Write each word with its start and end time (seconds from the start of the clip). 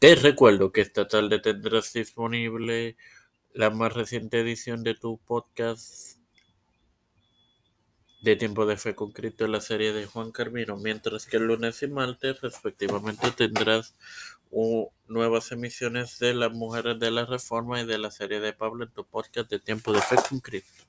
Te 0.00 0.14
recuerdo 0.14 0.72
que 0.72 0.80
esta 0.80 1.06
tarde 1.06 1.40
tendrás 1.40 1.92
disponible 1.92 2.96
la 3.52 3.68
más 3.68 3.92
reciente 3.92 4.40
edición 4.40 4.82
de 4.82 4.94
tu 4.94 5.18
podcast 5.18 6.16
de 8.22 8.34
Tiempo 8.34 8.64
de 8.64 8.78
Fe 8.78 8.94
con 8.94 9.12
Cristo, 9.12 9.46
la 9.46 9.60
serie 9.60 9.92
de 9.92 10.06
Juan 10.06 10.32
Carmino, 10.32 10.78
mientras 10.78 11.26
que 11.26 11.36
el 11.36 11.48
lunes 11.48 11.82
y 11.82 11.86
martes 11.88 12.40
respectivamente 12.40 13.30
tendrás 13.32 13.94
nuevas 15.06 15.52
emisiones 15.52 16.18
de 16.18 16.32
las 16.32 16.50
Mujeres 16.50 16.98
de 16.98 17.10
la 17.10 17.26
Reforma 17.26 17.82
y 17.82 17.84
de 17.84 17.98
la 17.98 18.10
serie 18.10 18.40
de 18.40 18.54
Pablo 18.54 18.84
en 18.84 18.92
tu 18.92 19.04
podcast 19.04 19.50
de 19.50 19.58
Tiempo 19.58 19.92
de 19.92 20.00
Fe 20.00 20.16
con 20.30 20.40
Cristo. 20.40 20.84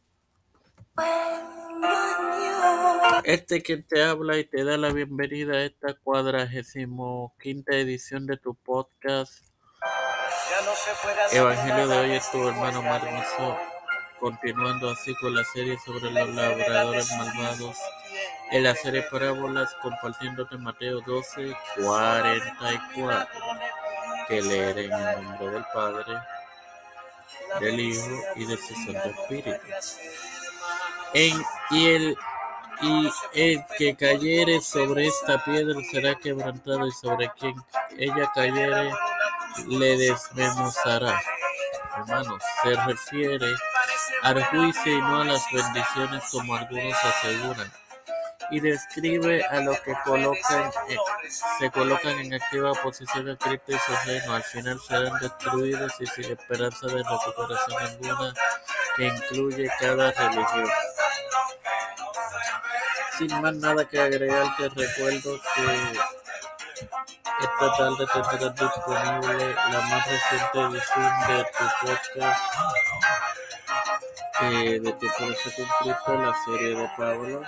Este 3.24 3.62
quien 3.62 3.84
te 3.86 4.04
habla 4.04 4.38
y 4.38 4.46
te 4.46 4.64
da 4.64 4.78
la 4.78 4.92
bienvenida 4.92 5.54
a 5.54 5.64
esta 5.64 5.94
cuadragésimo 5.94 7.36
quinta 7.40 7.76
edición 7.76 8.26
de 8.26 8.38
tu 8.38 8.56
podcast. 8.56 9.46
Evangelio 11.32 11.88
de 11.88 11.98
hoy 11.98 12.12
es 12.12 12.32
tu 12.32 12.48
hermano 12.48 12.82
Marmiso, 12.82 13.58
continuando 14.20 14.90
así 14.90 15.14
con 15.16 15.36
la 15.36 15.44
serie 15.44 15.78
sobre 15.86 16.12
los 16.12 16.30
labradores 16.30 17.12
malvados. 17.12 17.78
En 18.52 18.64
la 18.64 18.76
serie 18.76 19.04
Parábolas, 19.04 19.74
compartiéndote 19.82 20.58
Mateo 20.58 21.02
12, 21.02 21.56
44, 21.78 23.28
que 24.28 24.42
leeré 24.42 24.86
en 24.86 24.94
el 24.94 25.24
nombre 25.24 25.50
del 25.52 25.66
Padre, 25.74 26.18
del 27.60 27.80
Hijo 27.80 28.24
y 28.36 28.46
del 28.46 28.60
Santo 28.60 29.10
Espíritu. 29.10 29.62
Y 31.14 31.34
el 33.34 33.66
que 33.78 33.96
cayere 33.96 34.62
sobre 34.62 35.08
esta 35.08 35.44
piedra 35.44 35.80
será 35.92 36.16
quebrantado, 36.16 36.88
y 36.88 36.92
sobre 36.92 37.30
quien 37.40 37.56
ella 37.98 38.32
cayere 38.34 38.92
le 39.68 39.98
desmenuzará. 39.98 41.22
Hermanos, 41.98 42.42
se 42.64 42.74
refiere 42.86 43.54
al 44.24 44.44
juicio 44.46 44.98
y 44.98 45.02
no 45.02 45.22
a 45.22 45.26
las 45.26 45.46
bendiciones 45.52 46.24
como 46.32 46.56
algunos 46.56 46.96
aseguran. 47.04 47.72
Y 48.50 48.60
describe 48.60 49.44
a 49.46 49.62
los 49.62 49.80
que 49.82 49.94
colocan, 50.04 50.72
se 51.60 51.70
colocan 51.72 52.20
en 52.20 52.34
activa 52.34 52.72
oposición 52.72 53.30
a 53.30 53.38
Cristo 53.38 53.72
y 53.72 53.78
su 53.80 53.94
reino. 54.06 54.34
Al 54.34 54.44
final 54.44 54.80
serán 54.88 55.20
destruidos 55.20 55.94
y 56.00 56.06
sin 56.08 56.32
esperanza 56.32 56.88
de 56.88 57.04
recuperación 57.04 57.82
alguna 57.82 58.34
que 58.98 59.08
incluye 59.08 59.70
cada 59.80 60.12
religión. 60.12 60.70
Sin 63.22 63.40
más 63.40 63.54
nada 63.58 63.88
que 63.88 64.00
agregar, 64.00 64.56
te 64.58 64.68
recuerdo 64.68 65.40
que 65.54 65.66
esta 67.40 67.78
tarde 67.78 68.08
tendrás 68.12 68.56
disponible 68.56 69.56
la 69.72 69.82
más 69.82 70.08
reciente 70.08 70.60
edición 70.60 71.14
de 71.28 71.46
tu 71.54 71.86
podcast 71.86 72.42
eh, 74.42 74.80
de 74.82 74.94
Tiempo 74.94 75.26
de 75.26 75.36
Cristo, 75.36 76.16
la 76.16 76.36
serie 76.46 76.76
de 76.76 76.90
Pablo. 76.98 77.44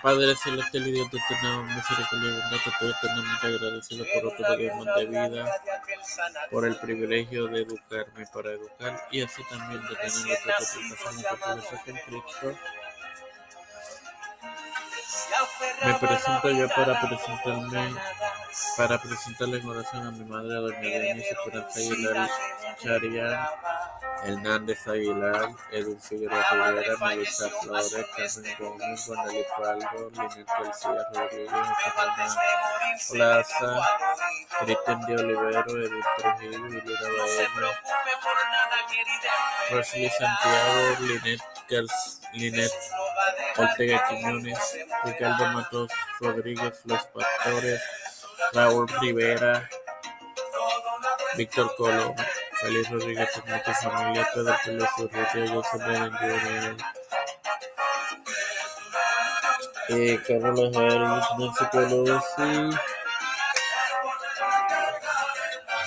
Padre 0.00 0.36
celestial 0.36 0.86
y 0.86 0.92
Dios 0.92 1.10
de 1.10 1.18
eterna 1.18 1.62
misericordia 1.74 2.50
te 2.50 2.70
estoy 2.70 2.90
eternamente 2.90 3.46
agradecido 3.48 4.04
por 4.14 4.32
otro 4.32 4.56
día 4.56 4.72
de 4.96 5.06
vida, 5.06 5.60
por 6.52 6.66
el 6.66 6.76
privilegio 6.76 7.48
de 7.48 7.62
educarme 7.62 8.26
para 8.32 8.52
educar 8.52 9.08
y 9.10 9.22
así 9.22 9.42
también 9.50 9.82
de 9.82 9.96
tener 9.96 10.38
otra 10.38 10.54
participación 10.56 11.58
en 11.58 11.62
tu 11.62 11.90
en 11.90 11.96
Cristo. 12.06 12.79
Me 15.84 15.94
presento 15.94 16.50
yo 16.50 16.68
para 16.68 17.00
presentarme, 17.00 17.94
para 18.76 19.00
presentarle 19.00 19.58
en 19.58 19.68
oración 19.68 20.06
a 20.06 20.10
mi 20.10 20.24
madre, 20.24 20.56
a 20.56 20.60
doña 20.60 20.80
Denise 20.80 21.30
Esperanza 21.30 21.78
Aguilar 21.80 22.30
Charián, 22.82 23.48
Hernández 24.24 24.86
Aguilar, 24.88 25.50
Edwin 25.72 26.00
Figueroa 26.00 26.42
Rivera, 26.50 26.96
Melissa 27.00 27.48
Flores, 27.48 28.06
Carmen 28.16 28.56
Gómez, 28.58 29.06
Bonelli 29.06 29.44
Paldo, 29.56 30.10
Linet 30.10 30.46
García 30.46 31.06
Rodríguez, 31.12 31.50
Fernanda 31.82 32.36
Plaza, 33.10 33.88
Cristian 34.60 35.00
de 35.06 35.14
Olivero, 35.14 35.84
Edwin 35.84 36.04
Trujillo, 36.18 36.68
Liliana 36.68 37.08
Baena, 37.18 37.68
Rosely 39.70 40.10
Santiago, 40.10 40.96
Linet 41.00 41.40
Linet 42.32 42.72
Ortega 43.56 44.04
Quiñones, 44.08 44.78
Ricardo 45.04 45.46
Matos 45.52 45.90
Rodríguez, 46.20 46.80
Los 46.84 47.04
Pastores, 47.06 47.82
Raúl 48.52 48.88
Rivera, 49.00 49.68
Víctor 51.36 51.74
Colón, 51.76 52.14
Félix 52.60 52.90
Rodríguez, 52.90 53.32
Tomate 53.32 53.74
Familia, 53.74 54.28
Pedro 54.34 54.56
Pérez 54.64 54.90
Urrutia, 54.98 55.48
Joseph 55.48 55.86
Berenguer, 55.86 56.76
eh, 59.88 60.20
Carlos 60.26 60.76
Harris, 60.76 61.26
Nancy 61.38 61.64
Pelosi, 61.72 62.76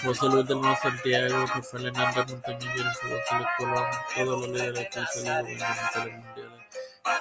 José 0.04 0.26
Luis 0.26 0.48
del 0.48 0.58
Mar 0.58 0.78
Santiago, 0.82 1.46
Rafael 1.46 1.86
Hernández 1.88 2.28
Montañez, 2.28 3.00
González 3.02 3.48
Colón, 3.58 3.86
todos 4.16 4.42
los 4.42 4.50
líderes 4.50 4.90
que 4.90 5.00
han 5.00 5.08
salido 5.08 5.44
mundiales 5.44 6.64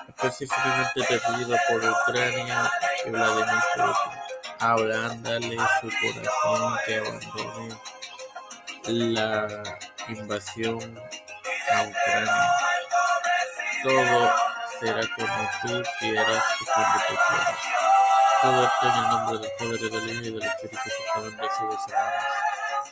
específicamente 0.09 1.03
pedido 1.04 1.56
por 1.69 1.84
Ucrania 1.84 2.70
que 3.03 3.10
Vladimir 3.10 3.62
Putin 3.75 4.22
ablándale 4.59 5.56
su 5.81 5.91
corazón 6.00 6.78
que 6.87 6.97
abandone 6.97 7.76
la 8.87 9.62
invasión 10.09 11.00
a 11.72 11.82
Ucrania. 11.82 12.53
Todo 13.82 14.32
será 14.81 15.03
como 15.16 15.50
tú 15.62 15.82
quieras 15.99 16.44
y 16.60 16.64
cuando 16.64 16.99
tú 17.09 17.14
quieras. 17.28 17.59
Todo 18.43 18.64
esto 18.64 18.88
en 18.88 18.94
el 18.94 19.09
nombre 19.10 19.38
del 19.38 19.50
Padre, 19.59 19.88
del 19.88 20.10
Hijo 20.10 20.25
y 20.25 20.31
del 20.32 20.43
Espíritu 20.43 20.78
Santo. 21.12 21.31
Bendecidos 21.31 21.81
hermanos. 21.88 22.51